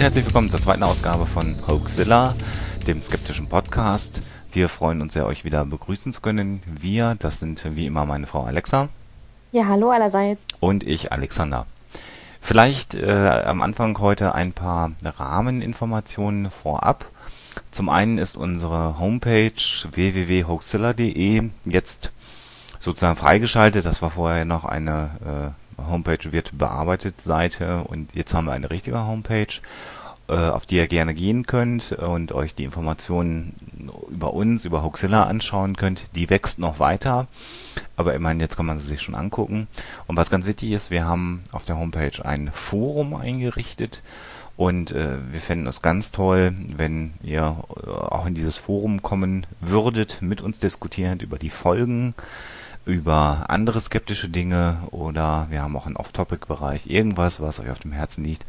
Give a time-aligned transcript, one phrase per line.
[0.00, 2.34] Und herzlich willkommen zur zweiten Ausgabe von Hoaxilla,
[2.86, 4.22] dem skeptischen Podcast.
[4.50, 6.62] Wir freuen uns sehr, euch wieder begrüßen zu können.
[6.64, 8.88] Wir, das sind wie immer meine Frau Alexa.
[9.52, 10.40] Ja, hallo allerseits.
[10.58, 11.66] Und ich, Alexander.
[12.40, 13.10] Vielleicht äh,
[13.44, 17.04] am Anfang heute ein paar Rahmeninformationen vorab.
[17.70, 22.10] Zum einen ist unsere Homepage www.hoaxilla.de jetzt
[22.78, 23.84] sozusagen freigeschaltet.
[23.84, 28.70] Das war vorher noch eine äh, Homepage wird bearbeitet Seite und jetzt haben wir eine
[28.70, 29.60] richtige Homepage,
[30.28, 33.54] äh, auf die ihr gerne gehen könnt und euch die Informationen
[34.08, 36.14] über uns, über Hoaxilla anschauen könnt.
[36.14, 37.26] Die wächst noch weiter,
[37.96, 39.68] aber immerhin jetzt kann man sie sich schon angucken.
[40.06, 44.02] Und was ganz wichtig ist, wir haben auf der Homepage ein Forum eingerichtet
[44.60, 49.46] und äh, wir fänden es ganz toll, wenn ihr äh, auch in dieses Forum kommen
[49.60, 52.14] würdet, mit uns diskutieren über die Folgen,
[52.84, 57.92] über andere skeptische Dinge oder wir haben auch einen Off-Topic-Bereich, irgendwas, was euch auf dem
[57.92, 58.44] Herzen liegt.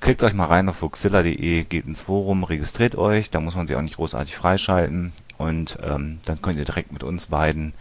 [0.00, 3.76] Klickt euch mal rein auf voxilla.de, geht ins Forum, registriert euch, da muss man sich
[3.76, 7.72] auch nicht großartig freischalten und ähm, dann könnt ihr direkt mit uns beiden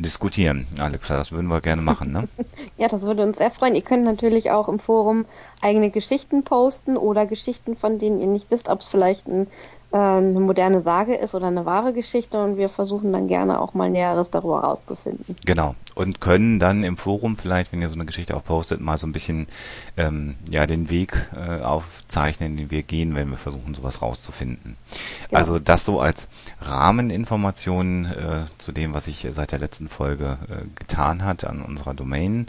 [0.00, 0.66] diskutieren.
[0.78, 2.28] Alexa, das würden wir gerne machen, ne?
[2.78, 3.74] ja, das würde uns sehr freuen.
[3.74, 5.26] Ihr könnt natürlich auch im Forum
[5.60, 9.46] eigene Geschichten posten oder Geschichten, von denen ihr nicht wisst, ob es vielleicht ein
[9.92, 13.74] äh, eine moderne Sage ist oder eine wahre Geschichte und wir versuchen dann gerne auch
[13.74, 15.34] mal Näheres darüber rauszufinden.
[15.44, 15.74] Genau.
[15.96, 19.06] Und können dann im Forum vielleicht, wenn ihr so eine Geschichte auch postet, mal so
[19.08, 19.48] ein bisschen
[19.96, 24.76] ähm, ja den Weg äh, aufzeichnen, den wir gehen, wenn wir versuchen, sowas rauszufinden.
[25.28, 25.38] Genau.
[25.38, 26.28] Also das so als
[26.60, 31.94] Rahmeninformation äh, zu dem, was sich seit der letzten Folge äh, getan hat an unserer
[31.94, 32.46] Domain.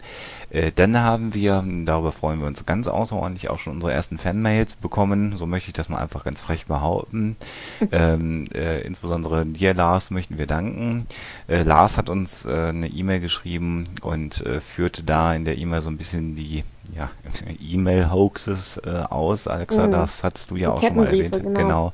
[0.50, 4.76] Äh, dann haben wir, darüber freuen wir uns ganz außerordentlich, auch schon unsere ersten Fanmails
[4.76, 5.36] bekommen.
[5.36, 7.31] So möchte ich das mal einfach ganz frech behaupten
[7.92, 11.06] ähm, äh, insbesondere dir, Lars, möchten wir danken.
[11.48, 15.82] Äh, Lars hat uns äh, eine E-Mail geschrieben und äh, führte da in der E-Mail
[15.82, 16.64] so ein bisschen die
[16.96, 17.10] ja,
[17.60, 19.46] E-Mail-Hoaxes äh, aus.
[19.46, 19.92] Alexa, mhm.
[19.92, 21.40] das hattest du ja die auch schon mal erwähnt.
[21.42, 21.54] Genau.
[21.54, 21.92] genau.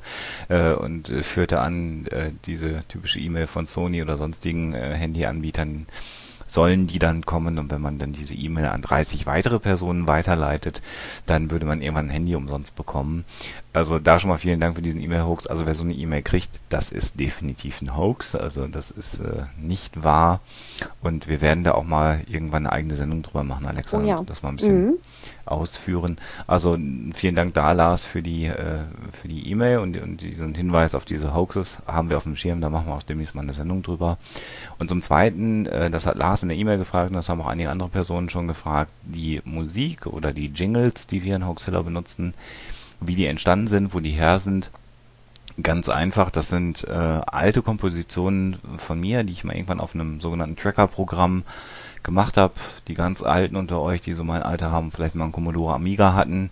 [0.49, 5.87] Äh, und äh, führte an äh, diese typische E-Mail von Sony oder sonstigen äh, Handyanbietern
[6.49, 10.81] sollen die dann kommen und wenn man dann diese E-Mail an 30 weitere Personen weiterleitet,
[11.25, 13.23] dann würde man irgendwann ein Handy umsonst bekommen.
[13.71, 15.47] Also da schon mal vielen Dank für diesen E-Mail-Hoax.
[15.47, 18.35] Also wer so eine E-Mail kriegt, das ist definitiv ein Hoax.
[18.35, 20.41] Also das ist äh, nicht wahr.
[21.01, 23.99] Und wir werden da auch mal irgendwann eine eigene Sendung drüber machen, Alexa.
[23.99, 24.21] Oh ja.
[24.25, 24.93] Das mal ein bisschen mhm.
[25.45, 26.17] ausführen.
[26.47, 26.77] Also
[27.13, 28.79] vielen Dank da, Lars, für die äh,
[29.11, 32.61] für die E-Mail und, und diesen Hinweis auf diese Hoaxes haben wir auf dem Schirm.
[32.61, 34.17] Da machen wir auch demnächst mal eine Sendung drüber.
[34.77, 37.47] Und zum Zweiten, äh, das hat Lars in der E-Mail gefragt und das haben auch
[37.47, 42.33] einige andere Personen schon gefragt, die Musik oder die Jingles, die wir in Hoaxilla benutzen,
[42.99, 44.71] wie die entstanden sind, wo die her sind.
[45.63, 50.21] Ganz einfach, das sind äh, alte Kompositionen von mir, die ich mal irgendwann auf einem
[50.21, 51.43] sogenannten Tracker-Programm
[52.03, 52.53] gemacht habe.
[52.87, 56.13] Die ganz alten unter euch, die so mein Alter haben, vielleicht mal einen Commodore Amiga
[56.13, 56.51] hatten.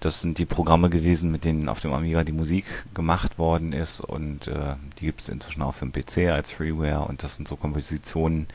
[0.00, 2.64] Das sind die Programme gewesen, mit denen auf dem Amiga die Musik
[2.94, 7.06] gemacht worden ist und äh, die gibt es inzwischen auch für den PC als Freeware
[7.06, 8.46] und das sind so Kompositionen,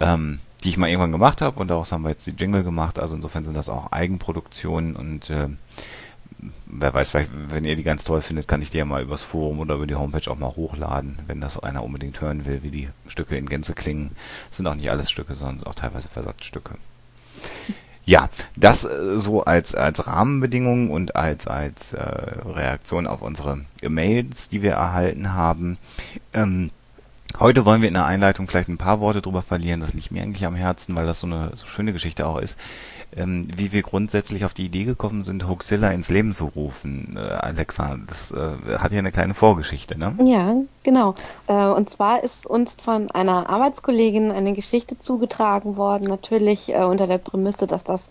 [0.00, 2.98] ähm, die ich mal irgendwann gemacht habe und daraus haben wir jetzt die Jingle gemacht.
[2.98, 5.48] Also insofern sind das auch Eigenproduktionen und äh,
[6.66, 9.60] wer weiß, wenn ihr die ganz toll findet, kann ich die ja mal übers Forum
[9.60, 12.88] oder über die Homepage auch mal hochladen, wenn das einer unbedingt hören will, wie die
[13.06, 14.12] Stücke in Gänze klingen.
[14.48, 16.74] Das sind auch nicht alles Stücke, sondern auch teilweise Versatzstücke.
[18.04, 24.48] Ja, das äh, so als als Rahmenbedingung und als als äh, Reaktion auf unsere Mails,
[24.48, 25.78] die wir erhalten haben.
[26.32, 26.70] Ähm,
[27.40, 29.80] heute wollen wir in der Einleitung vielleicht ein paar Worte drüber verlieren.
[29.80, 32.58] Das liegt mir eigentlich am Herzen, weil das so eine so schöne Geschichte auch ist
[33.16, 37.16] ähm, wie wir grundsätzlich auf die Idee gekommen sind, Hoaxilla ins Leben zu rufen.
[37.16, 40.16] Äh, Alexa, das äh, hat ja eine kleine Vorgeschichte, ne?
[40.24, 41.14] Ja, genau.
[41.46, 47.06] Äh, und zwar ist uns von einer Arbeitskollegin eine Geschichte zugetragen worden, natürlich äh, unter
[47.06, 48.08] der Prämisse, dass das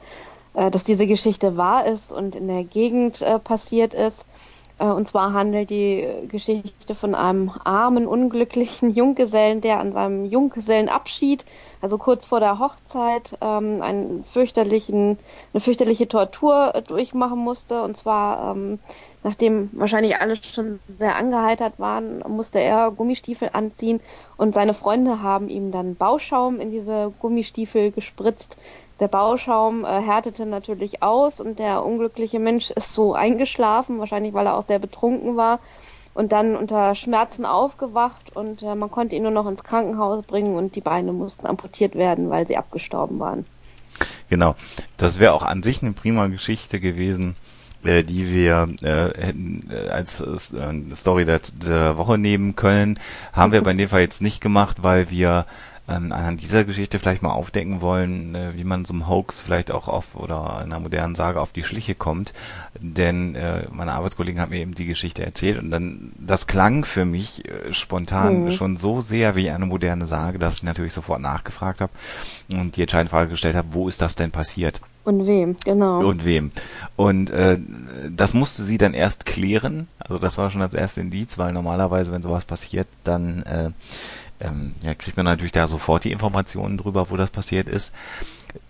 [0.54, 4.26] äh, dass diese Geschichte wahr ist und in der Gegend äh, passiert ist.
[4.82, 11.46] Äh, und zwar handelt die Geschichte von einem armen, unglücklichen Junggesellen, der an seinem Junggesellenabschied,
[11.82, 15.18] also kurz vor der Hochzeit, ähm, einen fürchterlichen,
[15.54, 17.82] eine fürchterliche Tortur durchmachen musste.
[17.82, 18.80] Und zwar, ähm,
[19.24, 24.00] nachdem wahrscheinlich alle schon sehr angeheitert waren, musste er Gummistiefel anziehen.
[24.38, 28.58] Und seine Freunde haben ihm dann Bauschaum in diese Gummistiefel gespritzt,
[29.00, 34.46] der Bauschaum äh, härtete natürlich aus und der unglückliche Mensch ist so eingeschlafen, wahrscheinlich weil
[34.46, 35.60] er auch sehr betrunken war
[36.14, 40.56] und dann unter Schmerzen aufgewacht und äh, man konnte ihn nur noch ins Krankenhaus bringen
[40.56, 43.46] und die Beine mussten amputiert werden, weil sie abgestorben waren.
[44.30, 44.56] Genau,
[44.98, 47.36] das wäre auch an sich eine prima Geschichte gewesen,
[47.84, 53.00] äh, die wir äh, hätten äh, als äh, Story der, der Woche nehmen können.
[53.34, 55.46] Haben wir aber in dem Fall jetzt nicht gemacht, weil wir
[55.92, 59.72] ähm, anhand dieser Geschichte vielleicht mal aufdecken wollen, äh, wie man so einem Hoax vielleicht
[59.72, 62.34] auch auf oder einer modernen Sage auf die Schliche kommt.
[62.80, 67.06] Denn äh, meine Arbeitskollegen haben mir eben die Geschichte erzählt und dann das klang für
[67.06, 68.52] mich äh, spontan mhm.
[68.52, 71.92] schon so sehr wie eine moderne Sage, dass ich natürlich sofort nachgefragt habe
[72.54, 74.82] und die entscheidende Frage gestellt habe, wo ist das denn passiert?
[75.04, 76.00] Und wem, genau.
[76.06, 76.52] Und wem.
[76.96, 77.58] Und äh,
[78.16, 79.88] das musste sie dann erst klären.
[79.98, 83.72] Also das war schon das erste Indiz, weil normalerweise, wenn sowas passiert, dann äh,
[84.42, 87.92] ähm, ja, kriegt man natürlich da sofort die Informationen drüber, wo das passiert ist.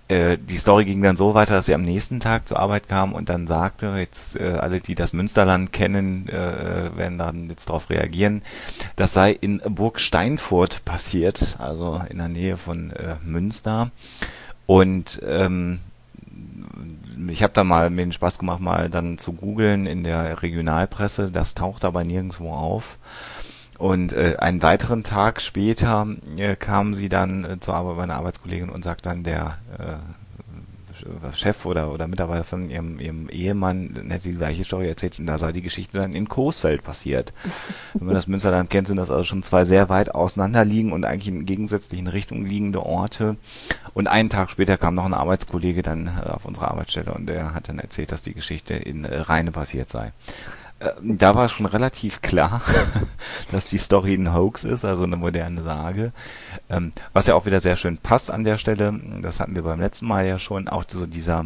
[0.07, 3.13] Äh, die Story ging dann so weiter, dass sie am nächsten Tag zur Arbeit kam
[3.13, 7.89] und dann sagte, jetzt äh, alle, die das Münsterland kennen, äh, werden dann jetzt darauf
[7.89, 8.41] reagieren,
[8.97, 13.91] das sei in Burg Steinfurt passiert, also in der Nähe von äh, Münster.
[14.65, 15.79] Und ähm,
[17.29, 21.31] ich habe da mal mir den Spaß gemacht, mal dann zu googeln in der Regionalpresse.
[21.31, 22.97] Das taucht aber nirgendwo auf.
[23.81, 26.05] Und äh, einen weiteren Tag später
[26.37, 31.65] äh, kam sie dann äh, zur Arbeit meiner Arbeitskollegin und sagt dann der äh, Chef
[31.65, 35.51] oder, oder Mitarbeiter von ihrem, ihrem Ehemann hätte die gleiche Story erzählt und da sei
[35.51, 37.33] die Geschichte dann in Coesfeld passiert.
[37.95, 41.29] Wenn man das Münsterland kennt, sind das also schon zwei sehr weit auseinanderliegen und eigentlich
[41.29, 43.35] in gegensätzlichen Richtungen liegende Orte.
[43.95, 47.55] Und einen Tag später kam noch ein Arbeitskollege dann äh, auf unsere Arbeitsstelle und der
[47.55, 50.11] hat dann erzählt, dass die Geschichte in äh, Rheine passiert sei.
[50.81, 52.61] Äh, da war schon relativ klar,
[53.51, 56.11] dass die Story ein Hoax ist, also eine moderne Sage.
[56.69, 59.79] Ähm, was ja auch wieder sehr schön passt an der Stelle, das hatten wir beim
[59.79, 61.45] letzten Mal ja schon, auch so dieser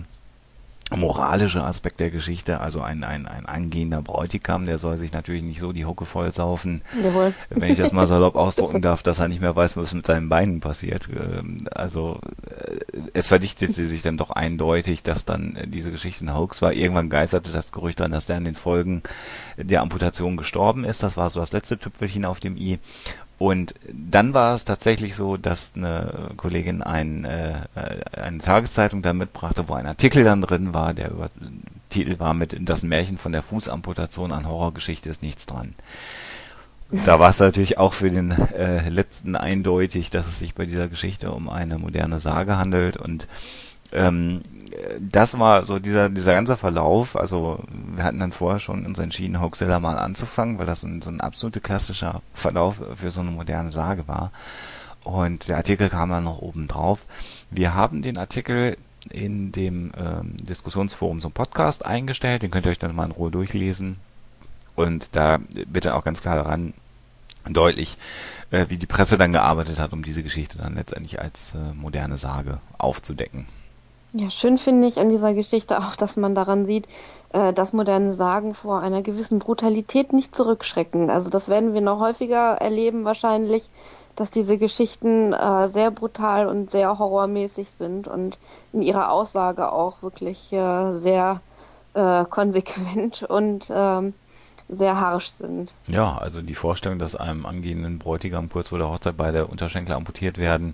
[0.91, 5.59] moralische Aspekt der Geschichte, also ein, ein, ein angehender Bräutigam, der soll sich natürlich nicht
[5.59, 7.33] so die Hucke voll saufen, Jawohl.
[7.49, 10.29] wenn ich das mal salopp ausdrucken darf, dass er nicht mehr weiß, was mit seinen
[10.29, 11.09] Beinen passiert.
[11.09, 16.35] Ähm, also äh, es verdichtet sie sich dann doch eindeutig, dass dann diese Geschichte ein
[16.35, 16.73] Hoax war.
[16.73, 19.01] Irgendwann geisterte das Gerücht dann, dass der an den Folgen
[19.57, 21.01] der Amputation gestorben ist.
[21.01, 22.79] Das war so das letzte Tüpfelchen auf dem i.
[23.37, 27.53] Und dann war es tatsächlich so, dass eine Kollegin ein, äh,
[28.19, 31.29] eine Tageszeitung da mitbrachte, wo ein Artikel dann drin war, der über
[31.89, 35.75] Titel war mit Das Märchen von der Fußamputation an Horrorgeschichte ist nichts dran.
[36.91, 40.87] Da war es natürlich auch für den äh, letzten eindeutig, dass es sich bei dieser
[40.87, 43.27] Geschichte um eine moderne Sage handelt und
[43.91, 44.41] ähm,
[44.99, 47.15] das war so dieser, dieser ganze Verlauf.
[47.15, 47.59] Also
[47.95, 51.09] wir hatten dann vorher schon uns entschieden, Hoaxilla mal anzufangen, weil das so ein, so
[51.09, 54.31] ein absoluter klassischer Verlauf für so eine moderne Sage war.
[55.03, 57.05] Und der Artikel kam dann noch oben drauf.
[57.51, 58.77] Wir haben den Artikel
[59.09, 62.41] in dem ähm, Diskussionsforum zum Podcast eingestellt.
[62.41, 63.97] Den könnt ihr euch dann mal in Ruhe durchlesen.
[64.75, 66.73] Und da wird dann auch ganz klar daran
[67.47, 67.97] deutlich,
[68.51, 72.17] äh, wie die Presse dann gearbeitet hat, um diese Geschichte dann letztendlich als äh, moderne
[72.17, 73.45] Sage aufzudecken.
[74.17, 76.87] Ja, schön finde ich an dieser Geschichte auch, dass man daran sieht,
[77.33, 81.09] äh, dass moderne Sagen vor einer gewissen Brutalität nicht zurückschrecken.
[81.09, 83.69] Also das werden wir noch häufiger erleben wahrscheinlich,
[84.15, 88.37] dass diese Geschichten äh, sehr brutal und sehr horrormäßig sind und
[88.71, 91.41] in ihrer Aussage auch wirklich äh, sehr
[91.93, 94.13] äh, konsequent und ähm,
[94.69, 95.73] sehr harsch sind.
[95.87, 100.37] Ja, also die Vorstellung, dass einem angehenden Bräutigam kurz vor der Hochzeit beide Unterschenkel amputiert
[100.37, 100.73] werden,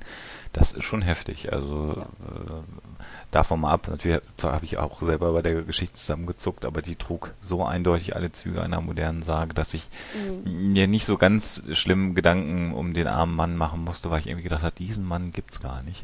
[0.53, 1.51] das ist schon heftig.
[1.51, 2.05] Also ja.
[3.31, 7.33] Davon mal ab, natürlich habe ich auch selber bei der Geschichte zusammengezuckt, aber die trug
[7.41, 9.89] so eindeutig alle Züge einer modernen Sage, dass ich
[10.45, 10.73] mhm.
[10.73, 14.43] mir nicht so ganz schlimm Gedanken um den armen Mann machen musste, weil ich irgendwie
[14.43, 16.03] gedacht habe, diesen Mann gibt's gar nicht.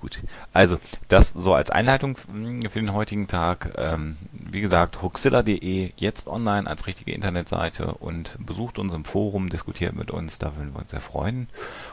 [0.00, 0.22] Gut.
[0.52, 0.78] Also,
[1.08, 3.74] das so als Einleitung für den heutigen Tag.
[3.76, 9.96] Ähm, wie gesagt, hoxilla.de jetzt online als richtige Internetseite und besucht uns im Forum, diskutiert
[9.96, 11.48] mit uns, da würden wir uns sehr freuen.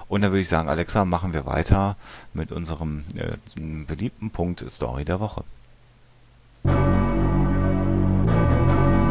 [0.07, 1.95] Und dann würde ich sagen, Alexa, machen wir weiter
[2.33, 5.43] mit unserem äh, beliebten Punkt Story der Woche.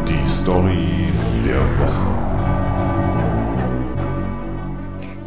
[0.07, 1.11] Die Story
[1.43, 2.34] der Woche.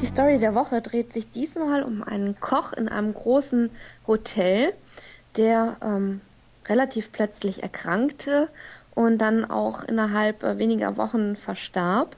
[0.00, 3.70] Die Story der Woche dreht sich diesmal um einen Koch in einem großen
[4.06, 4.72] Hotel,
[5.36, 6.20] der ähm,
[6.66, 8.48] relativ plötzlich erkrankte
[8.94, 12.16] und dann auch innerhalb äh, weniger Wochen verstarb.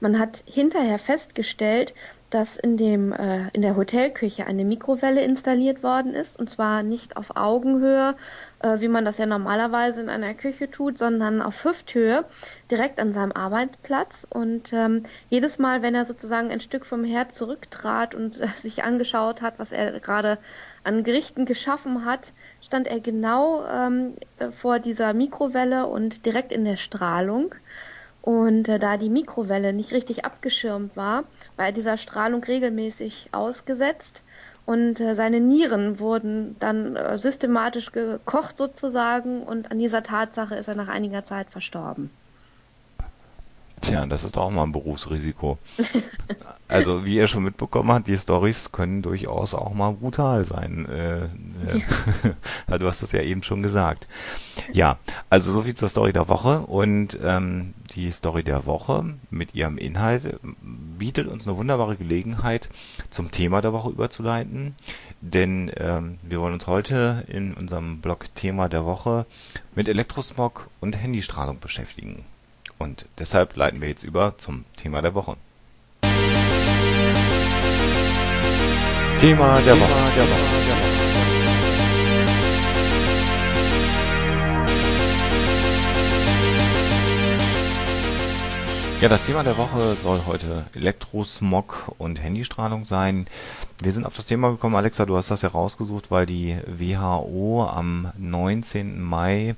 [0.00, 1.92] Man hat hinterher festgestellt,
[2.30, 7.16] dass in, dem, äh, in der Hotelküche eine Mikrowelle installiert worden ist, und zwar nicht
[7.16, 8.16] auf Augenhöhe,
[8.60, 12.24] äh, wie man das ja normalerweise in einer Küche tut, sondern auf Hüfthöhe,
[12.70, 14.26] direkt an seinem Arbeitsplatz.
[14.28, 18.84] Und ähm, jedes Mal, wenn er sozusagen ein Stück vom Herd zurücktrat und äh, sich
[18.84, 20.38] angeschaut hat, was er gerade
[20.84, 24.14] an Gerichten geschaffen hat, stand er genau ähm,
[24.50, 27.54] vor dieser Mikrowelle und direkt in der Strahlung.
[28.28, 31.24] Und äh, da die Mikrowelle nicht richtig abgeschirmt war,
[31.56, 34.20] war er dieser Strahlung regelmäßig ausgesetzt
[34.66, 40.68] und äh, seine Nieren wurden dann äh, systematisch gekocht sozusagen und an dieser Tatsache ist
[40.68, 42.10] er nach einiger Zeit verstorben.
[43.80, 45.56] Tja, das ist auch mal ein Berufsrisiko.
[46.68, 50.84] also, wie ihr schon mitbekommen habt, die Stories können durchaus auch mal brutal sein.
[50.84, 51.28] Äh,
[52.68, 52.78] ja.
[52.78, 54.08] du hast es ja eben schon gesagt.
[54.72, 54.98] Ja,
[55.30, 59.78] also so viel zur Story der Woche und ähm, die Story der Woche mit ihrem
[59.78, 60.38] Inhalt
[60.98, 62.68] bietet uns eine wunderbare Gelegenheit,
[63.10, 64.74] zum Thema der Woche überzuleiten.
[65.20, 69.26] Denn ähm, wir wollen uns heute in unserem Blog Thema der Woche
[69.74, 72.24] mit Elektrosmog und Handystrahlung beschäftigen.
[72.78, 75.36] Und deshalb leiten wir jetzt über zum Thema der Woche.
[79.18, 80.12] Thema der Woche.
[80.16, 80.67] Der Woche.
[89.00, 93.26] Ja, das Thema der Woche soll heute Elektrosmog und Handystrahlung sein.
[93.80, 97.64] Wir sind auf das Thema gekommen, Alexa, du hast das ja rausgesucht, weil die WHO
[97.64, 99.00] am 19.
[99.00, 99.54] Mai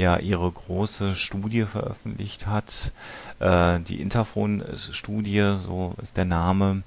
[0.00, 2.92] ja ihre große Studie veröffentlicht hat.
[3.38, 6.82] Äh, die Interphone-Studie, so ist der Name.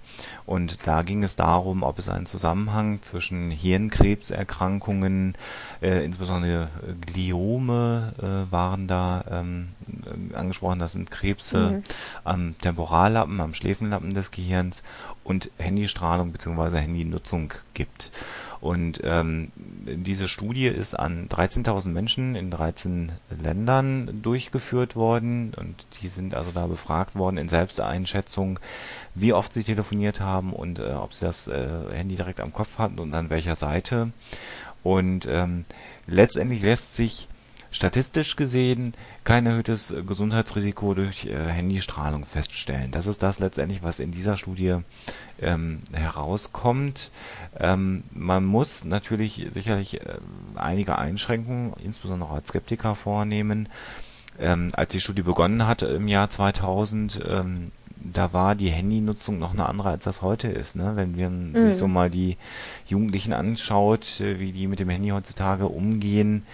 [0.46, 5.36] Und da ging es darum, ob es einen Zusammenhang zwischen Hirnkrebserkrankungen,
[5.82, 6.70] äh, insbesondere
[7.02, 9.70] Gliome äh, waren da ähm,
[10.34, 11.84] angesprochen, das sind Krebse mhm.
[12.24, 14.84] am Temporallappen, am Schläfenlappen des Gehirns
[15.24, 16.78] und Handystrahlung bzw.
[16.78, 18.12] Handynutzung gibt.
[18.64, 23.12] Und ähm, diese Studie ist an 13.000 Menschen in 13
[23.44, 28.62] Ländern durchgeführt worden und die sind also da befragt worden in Selbsteinschätzung,
[29.16, 32.78] wie oft sie telefoniert haben und äh, ob sie das äh, Handy direkt am Kopf
[32.78, 34.14] hatten und an welcher Seite.
[34.82, 35.66] Und ähm,
[36.08, 37.28] letztendlich lässt sich
[37.74, 42.92] statistisch gesehen kein erhöhtes Gesundheitsrisiko durch äh, Handystrahlung feststellen.
[42.92, 44.78] Das ist das letztendlich, was in dieser Studie
[45.42, 47.12] ähm, herauskommt.
[47.60, 50.18] Ähm, man muss natürlich sicherlich äh,
[50.56, 53.68] einige Einschränkungen, insbesondere als Skeptiker, vornehmen.
[54.40, 57.72] Ähm, als die Studie begonnen hat im Jahr 2000, ähm,
[58.04, 60.76] da war die Handynutzung noch eine andere, als das heute ist.
[60.76, 60.94] Ne?
[60.96, 61.58] Wenn man mhm.
[61.58, 62.38] sich so mal die
[62.88, 66.46] Jugendlichen anschaut, äh, wie die mit dem Handy heutzutage umgehen,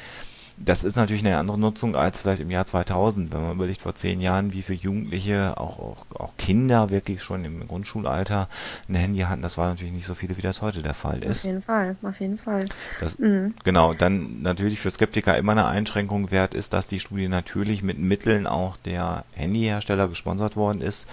[0.63, 3.31] das ist natürlich eine andere Nutzung als vielleicht im Jahr 2000.
[3.31, 7.45] Wenn man überlegt, vor zehn Jahren, wie viele Jugendliche, auch, auch, auch Kinder wirklich schon
[7.45, 8.49] im Grundschulalter
[8.87, 11.39] ein Handy hatten, das war natürlich nicht so viele, wie das heute der Fall ist.
[11.39, 12.65] Auf jeden Fall, auf jeden Fall.
[12.99, 13.53] Das, mhm.
[13.63, 17.97] Genau, dann natürlich für Skeptiker immer eine Einschränkung wert ist, dass die Studie natürlich mit
[17.97, 21.07] Mitteln auch der Handyhersteller gesponsert worden ist,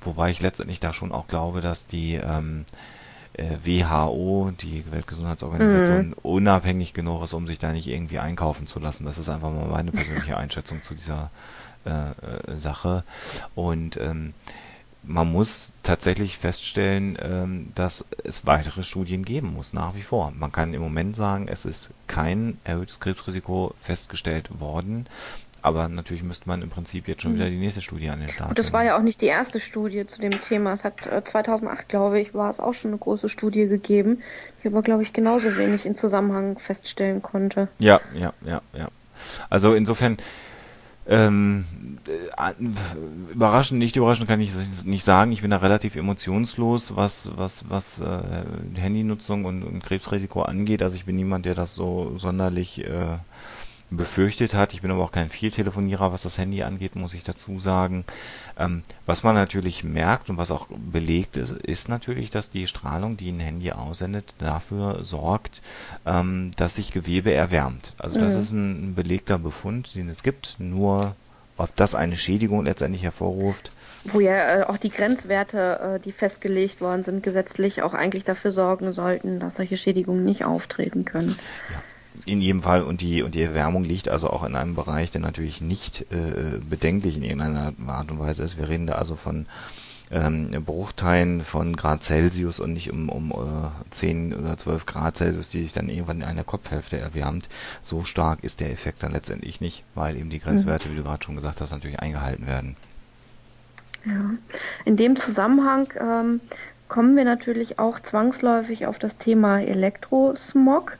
[0.00, 3.01] wobei ich letztendlich da schon auch glaube, dass die ähm, äh,
[3.38, 6.14] WHO, die Weltgesundheitsorganisation, mhm.
[6.22, 9.04] unabhängig genug ist, um sich da nicht irgendwie einkaufen zu lassen.
[9.04, 11.30] Das ist einfach mal meine persönliche Einschätzung zu dieser
[11.84, 13.04] äh, äh, Sache.
[13.54, 14.34] Und ähm,
[15.02, 20.30] man muss tatsächlich feststellen, ähm, dass es weitere Studien geben muss, nach wie vor.
[20.30, 25.06] Man kann im Moment sagen, es ist kein erhöhtes Krebsrisiko festgestellt worden.
[25.62, 27.50] Aber natürlich müsste man im Prinzip jetzt schon wieder mhm.
[27.50, 30.04] die nächste Studie an den Start Und das war ja auch nicht die erste Studie
[30.06, 30.72] zu dem Thema.
[30.72, 34.22] Es hat äh, 2008, glaube ich, war es auch schon eine große Studie gegeben,
[34.62, 37.68] die aber, glaube ich, genauso wenig in Zusammenhang feststellen konnte.
[37.78, 38.88] Ja, ja, ja, ja.
[39.50, 40.16] Also insofern,
[41.06, 41.64] ähm,
[42.06, 42.52] äh,
[43.32, 44.52] überraschend, nicht überraschend kann ich
[44.84, 45.32] nicht sagen.
[45.32, 50.82] Ich bin da relativ emotionslos, was was was äh, Handynutzung und, und Krebsrisiko angeht.
[50.82, 53.18] Also ich bin niemand, der das so sonderlich äh,
[53.96, 54.72] befürchtet hat.
[54.72, 58.04] Ich bin aber auch kein Vieltelefonierer, was das Handy angeht, muss ich dazu sagen.
[58.58, 63.16] Ähm, was man natürlich merkt und was auch belegt ist, ist natürlich, dass die Strahlung,
[63.16, 65.62] die ein Handy aussendet, dafür sorgt,
[66.06, 67.94] ähm, dass sich Gewebe erwärmt.
[67.98, 68.40] Also das mhm.
[68.40, 70.56] ist ein belegter Befund, den es gibt.
[70.58, 71.14] Nur
[71.56, 73.72] ob das eine Schädigung letztendlich hervorruft,
[74.04, 78.50] wo ja äh, auch die Grenzwerte, äh, die festgelegt worden sind, gesetzlich auch eigentlich dafür
[78.50, 81.36] sorgen sollten, dass solche Schädigungen nicht auftreten können.
[81.70, 81.82] Ja
[82.24, 85.20] in jedem Fall und die und die Erwärmung liegt also auch in einem Bereich, der
[85.20, 88.58] natürlich nicht äh, bedenklich in irgendeiner Art und Weise ist.
[88.58, 89.46] Wir reden da also von
[90.12, 95.48] ähm, Bruchteilen von Grad Celsius und nicht um, um äh, 10 oder 12 Grad Celsius,
[95.48, 97.48] die sich dann irgendwann in einer Kopfhälfte erwärmt.
[97.82, 100.92] So stark ist der Effekt dann letztendlich nicht, weil eben die Grenzwerte, mhm.
[100.92, 102.76] wie du gerade schon gesagt hast, natürlich eingehalten werden.
[104.04, 104.32] Ja,
[104.84, 106.40] in dem Zusammenhang ähm,
[106.88, 110.98] kommen wir natürlich auch zwangsläufig auf das Thema Elektrosmog.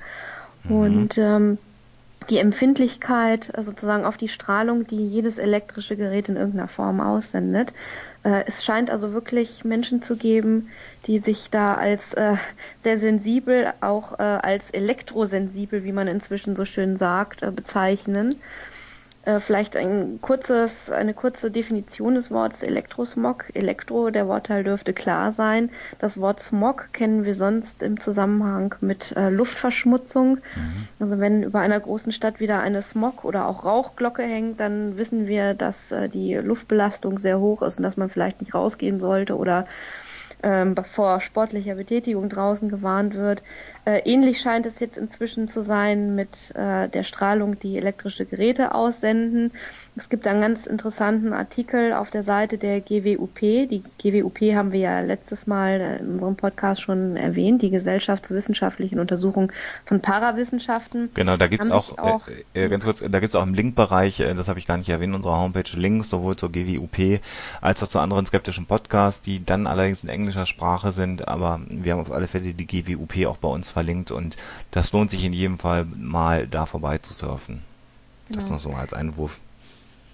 [0.65, 0.77] Mhm.
[0.77, 1.59] Und ähm,
[2.31, 7.73] die Empfindlichkeit äh, sozusagen auf die Strahlung, die jedes elektrische Gerät in irgendeiner Form aussendet.
[8.23, 10.69] Äh, es scheint also wirklich Menschen zu geben,
[11.07, 12.37] die sich da als äh,
[12.81, 18.35] sehr sensibel, auch als elektrosensibel, wie man inzwischen so schön sagt, bezeichnen.
[19.25, 23.45] Äh, vielleicht ein kurzes, eine kurze Definition des Wortes Elektrosmog.
[23.55, 25.71] Elektro, der Wortteil dürfte klar sein.
[26.01, 30.35] Das Wort Smog kennen wir sonst im Zusammenhang mit äh, Luftverschmutzung.
[30.35, 30.89] Mhm.
[30.99, 35.29] Also wenn über einer großen Stadt wieder eine Smog- oder auch Rauchglocke hängt, dann wissen
[35.29, 39.37] wir, dass äh, die Luftbelastung sehr hoch ist und dass man vielleicht nicht rausgehen sollte
[39.37, 39.67] oder
[40.43, 43.43] ähm, vor sportlicher Betätigung draußen gewarnt wird.
[43.85, 48.77] Äh, ähnlich scheint es jetzt inzwischen zu sein mit äh, der Strahlung, die elektrische Geräte
[48.77, 49.51] aussenden.
[49.97, 53.41] Es gibt einen ganz interessanten Artikel auf der Seite der GWUP.
[53.41, 58.37] Die GWUP haben wir ja letztes Mal in unserem Podcast schon erwähnt, die Gesellschaft zur
[58.37, 59.51] wissenschaftlichen Untersuchung
[59.85, 61.11] von Parawissenschaften.
[61.15, 64.33] Genau, da gibt's auch, auch äh, äh, ganz kurz, da gibt's auch im Linkbereich, äh,
[64.35, 67.21] das habe ich gar nicht erwähnt, unserer Homepage Links sowohl zur GWUP
[67.61, 71.93] als auch zu anderen skeptischen Podcasts, die dann allerdings in englischer Sprache sind, aber wir
[71.93, 74.37] haben auf alle Fälle die GWUP auch bei uns verlinkt und
[74.71, 77.63] das lohnt sich in jedem Fall mal da vorbei zu surfen.
[78.29, 78.37] Genau.
[78.37, 79.41] Das noch so als Einwurf.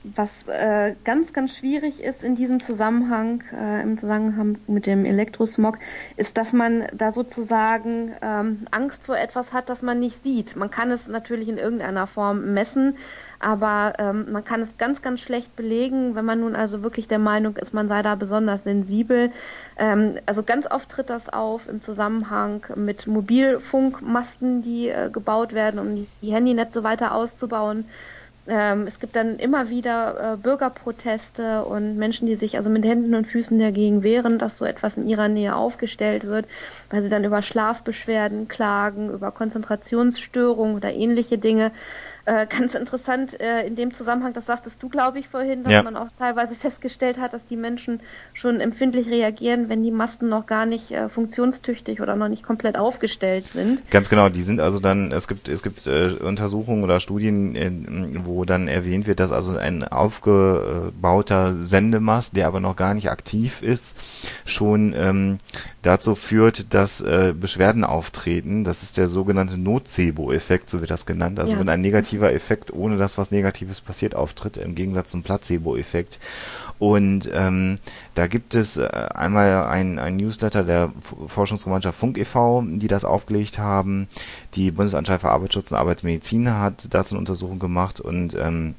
[0.05, 5.79] Was äh, ganz, ganz schwierig ist in diesem Zusammenhang, äh, im Zusammenhang mit dem Elektrosmog,
[6.17, 10.55] ist, dass man da sozusagen ähm, Angst vor etwas hat, das man nicht sieht.
[10.55, 12.97] Man kann es natürlich in irgendeiner Form messen,
[13.41, 17.19] aber ähm, man kann es ganz, ganz schlecht belegen, wenn man nun also wirklich der
[17.19, 19.31] Meinung ist, man sei da besonders sensibel.
[19.79, 25.79] Ähm, also ganz oft tritt das auf im Zusammenhang mit Mobilfunkmasten, die äh, gebaut werden,
[25.79, 27.85] um die, Handynetze weiter auszubauen.
[28.49, 33.15] Ähm, es gibt dann immer wieder äh, Bürgerproteste und Menschen, die sich also mit Händen
[33.15, 36.47] und Füßen dagegen wehren, dass so etwas in ihrer Nähe aufgestellt wird,
[36.91, 41.73] weil sie dann über Schlafbeschwerden klagen, über Konzentrationsstörungen oder ähnliche Dinge.
[42.29, 45.83] Äh, ganz interessant äh, in dem Zusammenhang, das sagtest du, glaube ich, vorhin, dass ja.
[45.83, 48.01] man auch teilweise festgestellt hat, dass die Menschen
[48.35, 52.77] schon empfindlich reagieren, wenn die Masten noch gar nicht äh, funktionstüchtig oder noch nicht komplett
[52.77, 53.91] aufgestellt sind.
[53.91, 57.71] Ganz genau, die sind also dann, es gibt, es gibt äh, Untersuchungen oder Studien, äh,
[58.27, 63.63] wo dann erwähnt wird, dass also ein aufgebauter Sendemast, der aber noch gar nicht aktiv
[63.63, 63.97] ist,
[64.45, 65.39] schon ähm,
[65.81, 68.65] dazu führt, dass äh, Beschwerden auftreten.
[68.65, 71.41] Das ist der sogenannte Nocebo-Effekt, so wird das genannt.
[71.41, 71.61] Also ja.
[71.61, 76.19] wenn ein negativer Effekt, ohne dass was Negatives passiert, auftritt, im Gegensatz zum Placebo-Effekt.
[76.79, 77.79] Und ähm,
[78.15, 80.93] da gibt es äh, einmal ein, ein Newsletter der
[81.27, 84.09] Forschungsgemeinschaft Funk e.V., die das aufgelegt haben.
[84.55, 88.75] Die Bundesanstalt für Arbeitsschutz und Arbeitsmedizin hat dazu eine Untersuchung gemacht und ähm,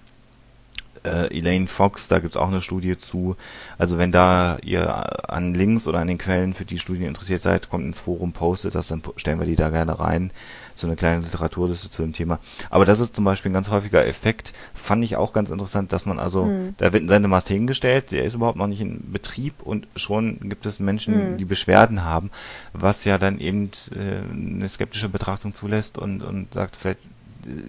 [1.03, 3.35] äh, Elaine Fox, da gibt's auch eine Studie zu.
[3.77, 7.69] Also wenn da ihr an Links oder an den Quellen für die Studien interessiert seid,
[7.69, 10.31] kommt ins Forum, postet das, dann stellen wir die da gerne rein.
[10.75, 12.39] So eine kleine Literaturliste zu dem Thema.
[12.69, 14.53] Aber das ist zum Beispiel ein ganz häufiger Effekt.
[14.73, 16.75] Fand ich auch ganz interessant, dass man also, hm.
[16.77, 20.65] da wird ein Sendemast hingestellt, der ist überhaupt noch nicht in Betrieb und schon gibt
[20.65, 21.37] es Menschen, hm.
[21.37, 22.31] die Beschwerden haben,
[22.71, 27.01] was ja dann eben äh, eine skeptische Betrachtung zulässt und, und sagt, vielleicht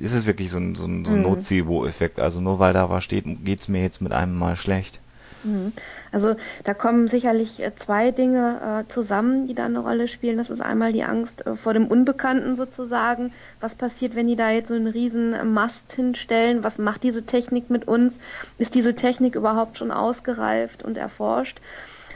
[0.01, 1.23] ist es wirklich so ein, so ein, so ein mhm.
[1.23, 2.21] Nocebo-Effekt.
[2.21, 5.01] Also nur weil da was steht, geht's mir jetzt mit einem Mal schlecht.
[5.45, 5.73] Mhm.
[6.13, 10.39] Also da kommen sicherlich äh, zwei Dinge äh, zusammen, die da eine Rolle spielen.
[10.39, 13.33] Das ist einmal die Angst äh, vor dem Unbekannten sozusagen.
[13.61, 16.65] Was passiert, wenn die da jetzt so einen riesen Mast hinstellen?
[16.65, 18.19] Was macht diese Technik mit uns?
[18.59, 21.61] Ist diese Technik überhaupt schon ausgereift und erforscht?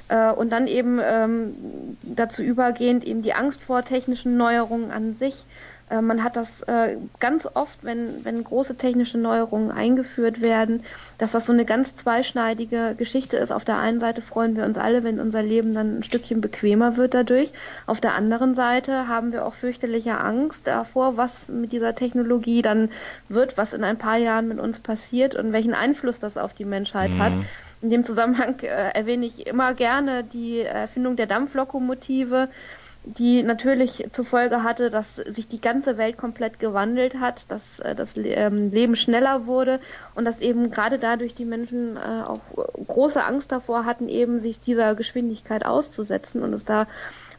[0.09, 1.55] Äh, und dann eben ähm,
[2.03, 5.45] dazu übergehend eben die Angst vor technischen Neuerungen an sich
[5.91, 10.83] äh, man hat das äh, ganz oft, wenn, wenn große technische Neuerungen eingeführt werden,
[11.19, 13.53] dass das so eine ganz zweischneidige Geschichte ist.
[13.53, 16.97] Auf der einen Seite freuen wir uns alle, wenn unser Leben dann ein Stückchen bequemer
[16.97, 17.53] wird dadurch.
[17.87, 22.91] Auf der anderen Seite haben wir auch fürchterliche Angst davor, was mit dieser Technologie dann
[23.29, 26.65] wird, was in ein paar Jahren mit uns passiert und welchen Einfluss das auf die
[26.65, 27.19] Menschheit mhm.
[27.23, 27.33] hat.
[27.83, 32.49] In dem Zusammenhang äh, erwähne ich immer gerne die Erfindung der Dampflokomotive
[33.05, 37.95] die natürlich zur Folge hatte, dass sich die ganze Welt komplett gewandelt hat, dass äh,
[37.95, 39.79] das ähm, Leben schneller wurde
[40.15, 42.41] und dass eben gerade dadurch die Menschen äh, auch
[42.87, 46.87] große Angst davor hatten, eben sich dieser Geschwindigkeit auszusetzen und es da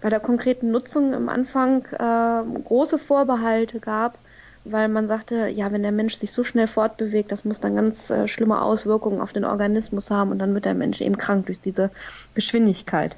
[0.01, 4.19] bei der konkreten Nutzung im Anfang äh, große Vorbehalte gab,
[4.65, 8.12] weil man sagte, ja, wenn der Mensch sich so schnell fortbewegt, das muss dann ganz
[8.12, 11.60] äh, schlimme Auswirkungen auf den Organismus haben und dann wird der Mensch eben krank durch
[11.60, 11.89] diese
[12.36, 13.15] Geschwindigkeit.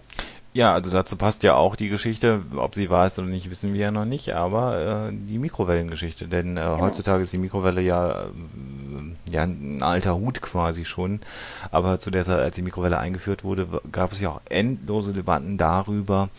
[0.58, 3.74] Ja, also dazu passt ja auch die Geschichte, ob sie wahr ist oder nicht, wissen
[3.74, 6.80] wir ja noch nicht, aber äh, die Mikrowellengeschichte, denn äh, ja.
[6.80, 8.26] heutzutage ist die Mikrowelle ja, äh,
[9.30, 11.20] ja ein alter Hut quasi schon,
[11.70, 15.60] aber zu der Zeit, als die Mikrowelle eingeführt wurde, gab es ja auch endlose Debatten
[15.60, 16.30] darüber,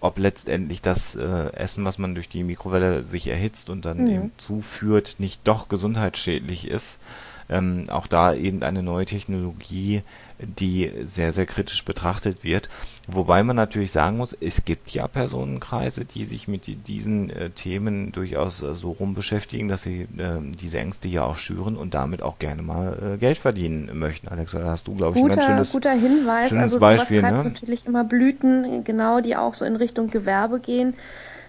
[0.00, 4.10] ob letztendlich das äh, Essen, was man durch die Mikrowelle sich erhitzt und dann mhm.
[4.10, 7.00] eben zuführt, nicht doch gesundheitsschädlich ist.
[7.48, 10.02] Ähm, auch da eben eine neue Technologie,
[10.38, 12.68] die sehr, sehr kritisch betrachtet wird.
[13.06, 18.12] Wobei man natürlich sagen muss, es gibt ja Personenkreise, die sich mit diesen äh, Themen
[18.12, 22.22] durchaus äh, so rum beschäftigen, dass sie äh, diese Ängste ja auch schüren und damit
[22.22, 24.28] auch gerne mal äh, Geld verdienen möchten.
[24.28, 26.48] Alexa, da hast du, glaube ich, guter, ein ganz schönes, guter Hinweis.
[26.48, 27.20] schönes also Beispiel.
[27.20, 27.44] Sowas Ne?
[27.44, 30.94] natürlich immer Blüten, genau, die auch so in Richtung Gewerbe gehen.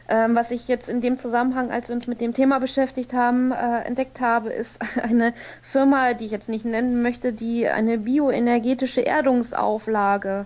[0.09, 3.51] Ähm, was ich jetzt in dem Zusammenhang, als wir uns mit dem Thema beschäftigt haben,
[3.51, 9.01] äh, entdeckt habe, ist eine Firma, die ich jetzt nicht nennen möchte, die eine bioenergetische
[9.01, 10.45] Erdungsauflage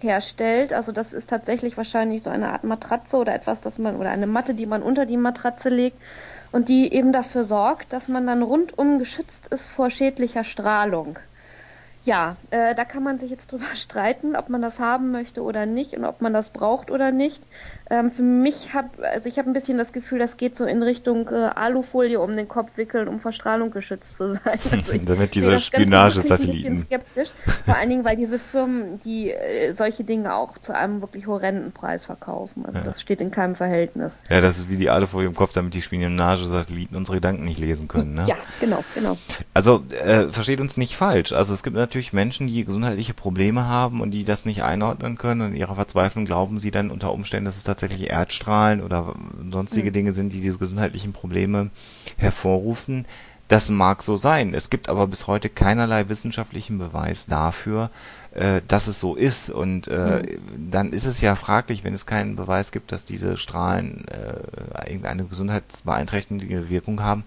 [0.00, 0.72] herstellt.
[0.72, 4.26] Also das ist tatsächlich wahrscheinlich so eine Art Matratze oder etwas, das man oder eine
[4.26, 5.96] Matte, die man unter die Matratze legt
[6.52, 11.18] und die eben dafür sorgt, dass man dann rundum geschützt ist vor schädlicher Strahlung.
[12.06, 15.66] Ja, äh, da kann man sich jetzt drüber streiten, ob man das haben möchte oder
[15.66, 17.42] nicht und ob man das braucht oder nicht.
[17.90, 20.82] Ähm, für mich habe, also ich habe ein bisschen das Gefühl, das geht so in
[20.82, 24.40] Richtung äh, Alufolie um den Kopf wickeln, um vor Strahlung geschützt zu sein.
[24.76, 26.72] Also ich Damit diese Spionagesatelliten.
[26.72, 27.28] ein bisschen skeptisch,
[27.64, 31.72] vor allen Dingen, weil diese Firmen, die äh, solche Dinge auch zu einem wirklich horrenden
[31.72, 32.64] Preis verkaufen.
[32.66, 32.84] Also Ja.
[32.84, 34.18] das steht in keinem Verhältnis.
[34.30, 37.88] Ja, das ist wie die Alufolie im Kopf, damit die Spionagesatelliten unsere Gedanken nicht lesen
[37.88, 38.14] können.
[38.14, 38.24] Ne?
[38.26, 39.16] Ja, genau, genau.
[39.54, 41.32] Also äh, versteht uns nicht falsch.
[41.32, 45.40] Also es gibt natürlich Menschen, die gesundheitliche Probleme haben und die das nicht einordnen können
[45.40, 49.14] und in ihrer Verzweiflung glauben sie dann unter Umständen, dass es tatsächlich Erdstrahlen oder
[49.50, 49.92] sonstige Mhm.
[49.92, 51.70] Dinge sind, die diese gesundheitlichen Probleme
[52.16, 53.06] hervorrufen.
[53.48, 54.54] Das mag so sein.
[54.54, 57.90] Es gibt aber bis heute keinerlei wissenschaftlichen Beweis dafür,
[58.34, 59.50] äh, dass es so ist.
[59.50, 60.22] Und äh,
[60.58, 65.26] dann ist es ja fraglich, wenn es keinen Beweis gibt, dass diese Strahlen äh, irgendeine
[65.26, 67.22] gesundheitsbeeinträchtigende Wirkung haben,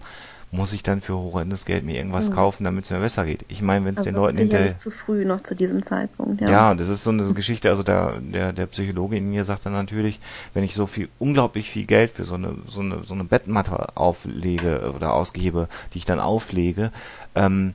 [0.52, 2.34] muss ich dann für horrendes Geld mir irgendwas Mhm.
[2.34, 3.44] kaufen, damit es mir besser geht.
[3.48, 6.40] Ich meine, wenn es Also den Leuten hinterher zu früh noch zu diesem Zeitpunkt.
[6.40, 6.50] ja.
[6.50, 9.72] Ja, das ist so eine Geschichte, also der, der, der Psychologe in mir sagt dann
[9.72, 10.18] natürlich,
[10.52, 13.96] wenn ich so viel, unglaublich viel Geld für so eine, so eine, so eine Bettmatte
[13.96, 16.90] auflege oder ausgebe, die ich dann auflege,
[17.36, 17.74] ähm,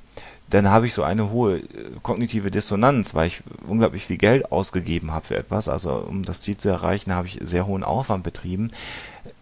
[0.56, 1.63] dann habe ich so eine hohe äh,
[2.02, 5.68] kognitive Dissonanz, weil ich unglaublich viel Geld ausgegeben habe für etwas.
[5.70, 8.72] Also um das Ziel zu erreichen, habe ich sehr hohen Aufwand betrieben.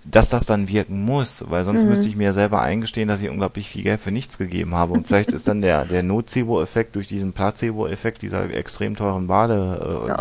[0.06, 1.90] Dass das dann wirken muss, weil sonst Mhm.
[1.90, 4.94] müsste ich mir selber eingestehen, dass ich unglaublich viel Geld für nichts gegeben habe.
[4.94, 10.12] Und vielleicht ist dann der, der Nocebo-Effekt durch diesen Placebo-Effekt dieser extrem teuren Bade, äh,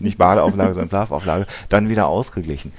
[0.00, 2.72] nicht Badeauflage, sondern Schlafauflage, dann wieder ausgeglichen.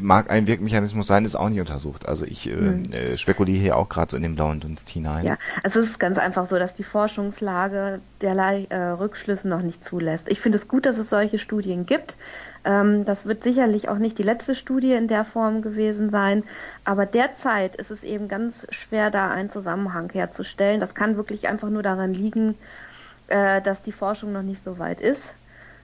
[0.00, 2.08] Mag ein Wirkmechanismus sein, ist auch nicht untersucht.
[2.08, 2.84] Also ich Mhm.
[2.92, 5.24] äh, spekuliere hier auch gerade so in den blauen Dunst hinein.
[5.26, 9.84] Ja, also es ist ganz einfach so, dass die Forschungslage derlei äh, Rückschlüsse noch nicht
[9.84, 10.30] zulässt.
[10.30, 12.16] Ich finde es gut, dass es solche Studien gibt.
[12.64, 16.44] Ähm, das wird sicherlich auch nicht die letzte Studie in der Form gewesen sein,
[16.84, 20.80] aber derzeit ist es eben ganz schwer, da einen Zusammenhang herzustellen.
[20.80, 22.54] Das kann wirklich einfach nur daran liegen,
[23.28, 25.34] äh, dass die Forschung noch nicht so weit ist.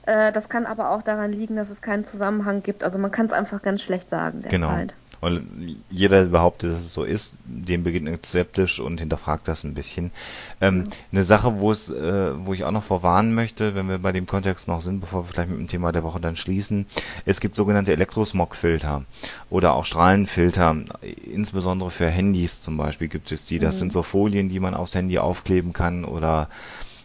[0.09, 2.83] Äh, das kann aber auch daran liegen, dass es keinen Zusammenhang gibt.
[2.83, 4.75] Also man kann es einfach ganz schlecht sagen Genau.
[5.21, 9.75] Und jeder, der behauptet, dass es so ist, dem beginnt skeptisch und hinterfragt das ein
[9.75, 10.13] bisschen.
[10.61, 14.13] Ähm, Eine Sache, wo es, äh, wo ich auch noch vorwarnen möchte, wenn wir bei
[14.13, 16.87] dem Kontext noch sind, bevor wir vielleicht mit dem Thema der Woche dann schließen,
[17.27, 19.05] es gibt sogenannte Elektrosmogfilter
[19.51, 23.59] oder auch Strahlenfilter, insbesondere für Handys zum Beispiel gibt es die.
[23.59, 26.49] Das sind so Folien, die man aufs Handy aufkleben kann oder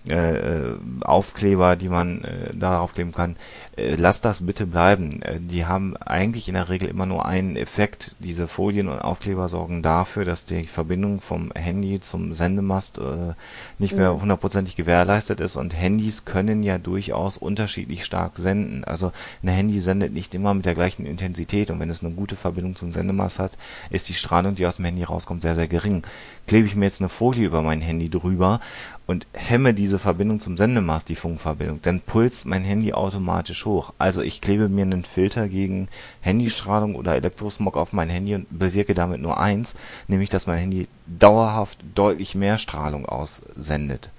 [0.10, 3.38] äh, äh, Aufkleber, die man äh, darauf kleben kann.
[3.78, 5.22] Äh, lass das bitte bleiben.
[5.22, 8.16] Äh, die haben eigentlich in der Regel immer nur einen Effekt.
[8.20, 13.34] Diese Folien und Aufkleber sorgen dafür, dass die Verbindung vom Handy zum Sendemast äh,
[13.80, 18.84] nicht mehr hundertprozentig gewährleistet ist und Handys können ja durchaus unterschiedlich stark senden.
[18.84, 22.36] Also ein Handy sendet nicht immer mit der gleichen Intensität und wenn es eine gute
[22.36, 23.58] Verbindung zum Sendemast hat,
[23.90, 26.04] ist die Strahlung, die aus dem Handy rauskommt, sehr, sehr gering.
[26.46, 28.60] Klebe ich mir jetzt eine Folie über mein Handy drüber
[29.06, 33.94] und hemme diese Verbindung zum Sendemast, die Funkverbindung, dann pulst mein Handy automatisch hoch.
[33.98, 35.88] Also ich klebe mir einen Filter gegen
[36.22, 39.76] Handystrahlung oder Elektrosmog auf mein Handy und bewirke damit nur eins,
[40.08, 44.10] nämlich dass mein Handy dauerhaft deutlich mehr Strahlung aussendet.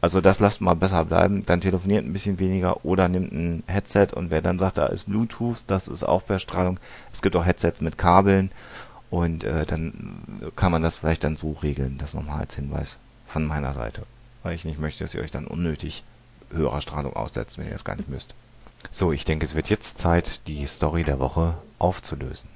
[0.00, 4.08] Also das lasst mal besser bleiben, dann telefoniert ein bisschen weniger oder nimmt ein Headset
[4.14, 6.78] und wer dann sagt, da ist Bluetooth, das ist auch per Strahlung.
[7.12, 8.50] Es gibt auch Headsets mit Kabeln
[9.10, 11.98] und äh, dann kann man das vielleicht dann so regeln.
[11.98, 14.02] Das nochmal als Hinweis von meiner Seite.
[14.42, 16.04] Weil ich nicht möchte, dass ihr euch dann unnötig
[16.50, 18.34] höherer Strahlung aussetzt, wenn ihr das gar nicht müsst.
[18.90, 22.48] So, ich denke, es wird jetzt Zeit, die Story der Woche aufzulösen.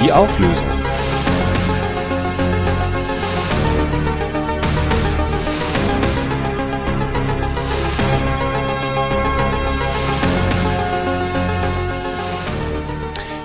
[0.00, 0.82] Die Auflösung.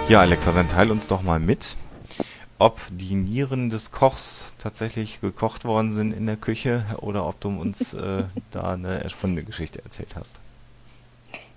[0.10, 1.76] Ja, Alexa, dann teil uns doch mal mit,
[2.60, 7.50] ob die Nieren des Kochs tatsächlich gekocht worden sind in der Küche oder ob du
[7.50, 10.40] uns äh, da eine erfundene Geschichte erzählt hast.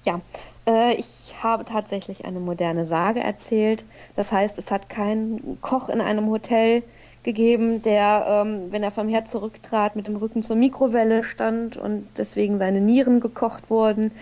[0.04, 0.20] Ja,
[0.66, 3.84] äh, ich habe tatsächlich eine moderne Sage erzählt.
[4.16, 6.82] Das heißt, es hat kein Koch in einem Hotel
[7.22, 12.06] gegeben, der, ähm, wenn er vom Herd zurücktrat, mit dem Rücken zur Mikrowelle stand und
[12.16, 14.12] deswegen seine Nieren gekocht wurden.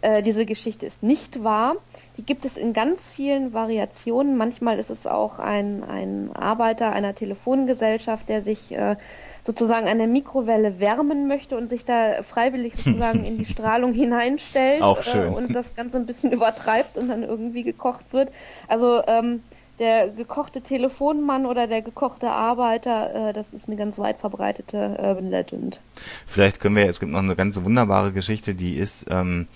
[0.00, 1.74] Äh, diese Geschichte ist nicht wahr.
[2.16, 4.36] Die gibt es in ganz vielen Variationen.
[4.36, 8.96] Manchmal ist es auch ein, ein Arbeiter einer Telefongesellschaft, der sich äh,
[9.42, 14.82] sozusagen an der Mikrowelle wärmen möchte und sich da freiwillig sozusagen in die Strahlung hineinstellt
[14.82, 15.32] auch schön.
[15.32, 18.30] Äh, und das Ganze ein bisschen übertreibt und dann irgendwie gekocht wird.
[18.68, 19.42] Also ähm,
[19.80, 25.30] der gekochte Telefonmann oder der gekochte Arbeiter, äh, das ist eine ganz weit verbreitete Urban
[25.30, 25.80] Legend.
[26.26, 29.48] Vielleicht können wir, es gibt noch eine ganz wunderbare Geschichte, die ist ähm,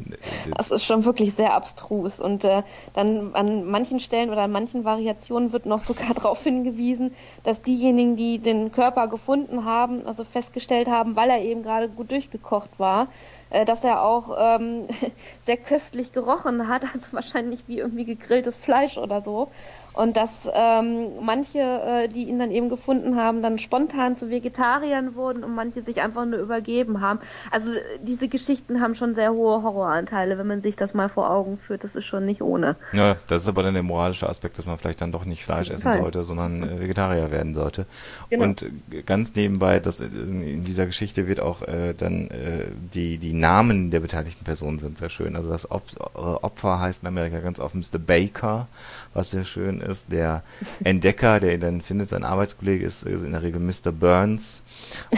[0.56, 2.62] das ist schon wirklich sehr abstrus und äh,
[2.94, 7.62] dann an manchen Stellen oder an manchen Variationen wird noch sogar darauf hin hingewiesen, dass
[7.62, 12.72] diejenigen, die den Körper gefunden haben, also festgestellt haben, weil er eben gerade gut durchgekocht
[12.78, 13.08] war,
[13.52, 14.88] äh, dass er auch ähm,
[15.42, 19.50] sehr köstlich gerochen hat, also wahrscheinlich wie irgendwie gegrilltes Fleisch oder so
[19.94, 25.16] und dass ähm, manche, äh, die ihn dann eben gefunden haben, dann spontan zu Vegetariern
[25.16, 27.20] wurden und manche sich einfach nur übergeben haben.
[27.52, 27.68] Also
[28.02, 31.84] diese Geschichten haben schon sehr hohe Horroranteile, wenn man sich das mal vor Augen führt.
[31.84, 32.76] Das ist schon nicht ohne.
[32.94, 35.70] Ja, das ist aber dann der moralische Aspekt, dass man vielleicht dann doch nicht Fleisch
[35.70, 36.02] essen Fall.
[36.02, 37.86] sollte, sondern äh, Vegetarier werden sollte.
[38.30, 38.46] Genau.
[38.46, 38.66] Und
[39.06, 44.00] ganz nebenbei, das, in dieser Geschichte wird auch äh, dann äh, die, die Namen der
[44.00, 45.36] beteiligten Personen sind sehr schön.
[45.36, 48.00] Also das Op Opfer heißt in Amerika ganz oft Mr.
[48.00, 48.68] Baker,
[49.14, 50.12] was sehr schön ist.
[50.12, 50.44] Der
[50.84, 53.92] Entdecker, der ihn dann findet, sein Arbeitskollege ist, ist in der Regel Mr.
[53.92, 54.64] Burns.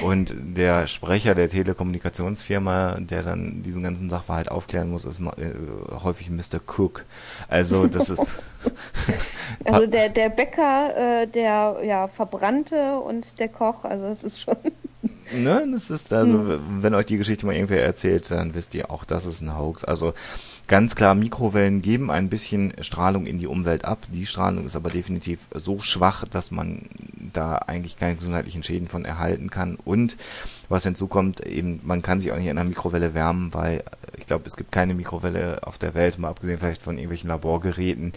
[0.01, 5.51] Und der Sprecher der Telekommunikationsfirma, der dann diesen ganzen Sachverhalt aufklären muss, ist äh,
[6.03, 6.59] häufig Mr.
[6.65, 7.05] Cook.
[7.47, 8.25] Also das ist.
[9.65, 14.57] also der, der Bäcker, äh, der ja verbrannte und der Koch, also es ist schon.
[15.35, 16.59] Ne, das ist also, hm.
[16.81, 19.83] wenn euch die Geschichte mal irgendwer erzählt, dann wisst ihr auch, das ist ein Hoax.
[19.83, 20.13] Also
[20.67, 24.07] Ganz klar, Mikrowellen geben ein bisschen Strahlung in die Umwelt ab.
[24.13, 26.83] Die Strahlung ist aber definitiv so schwach, dass man
[27.33, 29.77] da eigentlich keine gesundheitlichen Schäden von erhalten kann.
[29.83, 30.15] Und
[30.69, 33.83] was hinzukommt, eben, man kann sich auch nicht in einer Mikrowelle wärmen, weil
[34.17, 38.13] ich glaube, es gibt keine Mikrowelle auf der Welt, mal abgesehen vielleicht von irgendwelchen Laborgeräten,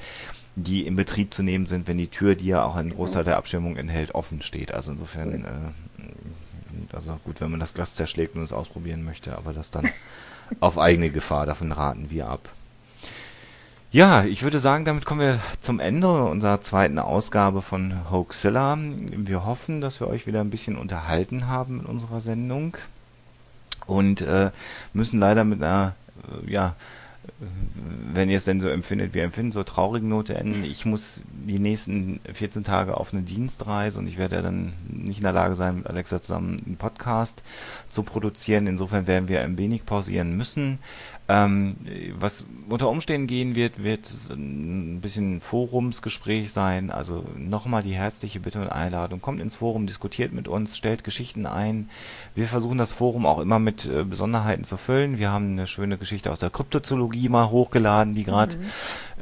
[0.54, 3.38] die in Betrieb zu nehmen sind, wenn die Tür, die ja auch einen Großteil der
[3.38, 4.72] Abschirmung enthält, offen steht.
[4.72, 5.95] Also insofern, äh,
[6.94, 9.88] also gut, wenn man das Glas zerschlägt und es ausprobieren möchte, aber das dann
[10.60, 11.46] auf eigene Gefahr.
[11.46, 12.48] Davon raten wir ab.
[13.92, 18.76] Ja, ich würde sagen, damit kommen wir zum Ende unserer zweiten Ausgabe von Hoaxilla.
[18.78, 22.76] Wir hoffen, dass wir euch wieder ein bisschen unterhalten haben in unserer Sendung
[23.86, 24.50] und äh,
[24.92, 25.94] müssen leider mit einer
[26.46, 26.74] äh, ja
[28.12, 30.64] wenn ihr es denn so empfindet, wir empfinden so traurige Note enden.
[30.64, 35.24] Ich muss die nächsten 14 Tage auf eine Dienstreise und ich werde dann nicht in
[35.24, 37.42] der Lage sein, mit Alexa zusammen einen Podcast
[37.88, 38.66] zu produzieren.
[38.66, 40.78] Insofern werden wir ein wenig pausieren müssen.
[41.28, 41.74] Ähm,
[42.18, 46.90] was unter Umständen gehen wird, wird ein bisschen Forumsgespräch sein.
[46.90, 49.20] Also nochmal die herzliche Bitte und Einladung.
[49.20, 51.90] Kommt ins Forum, diskutiert mit uns, stellt Geschichten ein.
[52.34, 55.18] Wir versuchen das Forum auch immer mit äh, Besonderheiten zu füllen.
[55.18, 58.62] Wir haben eine schöne Geschichte aus der Kryptozoologie mal hochgeladen, die gerade mhm.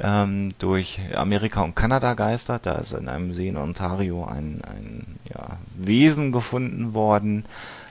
[0.00, 2.66] ähm, durch Amerika und Kanada geistert.
[2.66, 7.44] Da ist in einem See in Ontario ein, ein ja, Wesen gefunden worden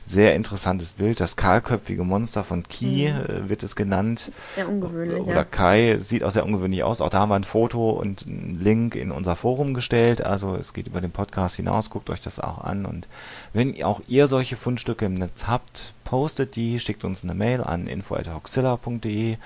[0.05, 1.19] sehr interessantes Bild.
[1.19, 3.25] Das kahlköpfige Monster von Ki mhm.
[3.25, 4.31] äh, wird es genannt.
[4.55, 5.21] Sehr ungewöhnlich.
[5.21, 5.43] Oder ja.
[5.43, 7.01] Kai sieht auch sehr ungewöhnlich aus.
[7.01, 10.23] Auch da haben wir ein Foto und einen Link in unser Forum gestellt.
[10.23, 11.89] Also es geht über den Podcast hinaus.
[11.89, 12.85] Guckt euch das auch an.
[12.85, 13.07] Und
[13.53, 17.87] wenn auch ihr solche Fundstücke im Netz habt, postet die, schickt uns eine Mail an
[17.87, 19.37] info.hoxilla.de.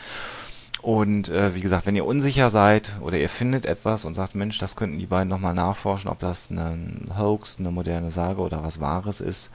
[0.81, 4.59] Und äh, wie gesagt, wenn ihr unsicher seid oder ihr findet etwas und sagt, Mensch,
[4.59, 8.79] das könnten die beiden nochmal nachforschen, ob das ein Hoax, eine moderne Sage oder was
[8.79, 9.49] Wahres ist,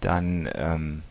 [0.00, 1.02] dann ähm,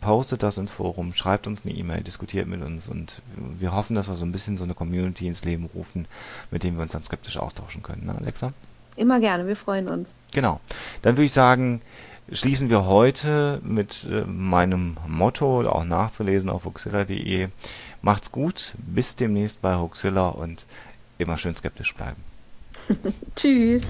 [0.00, 4.08] postet das ins Forum, schreibt uns eine E-Mail, diskutiert mit uns und wir hoffen, dass
[4.08, 6.06] wir so ein bisschen so eine Community ins Leben rufen,
[6.50, 8.06] mit dem wir uns dann skeptisch austauschen können.
[8.06, 8.52] Ne, Alexa?
[8.96, 10.08] Immer gerne, wir freuen uns.
[10.32, 10.60] Genau.
[11.02, 11.80] Dann würde ich sagen,
[12.30, 17.48] schließen wir heute mit äh, meinem Motto, auch nachzulesen auf hoxilla.de.
[18.02, 20.64] Macht's gut, bis demnächst bei Hoxilla und
[21.18, 22.22] immer schön skeptisch bleiben.
[23.36, 23.84] Tschüss.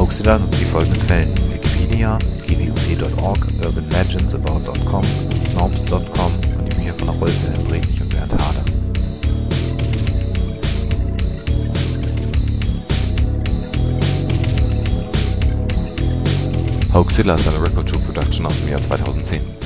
[0.00, 5.04] Hoaxilla nutzt die folgenden Quellen: Wikipedia, gwd.org, urbanlegendsabout.com,
[5.50, 8.64] snopes.com und die Bücher von Rolf Wilhelm Bregnich und Bernd Hader.
[16.94, 19.59] Hoaxilla ist eine Record Show Production aus dem Jahr 2010.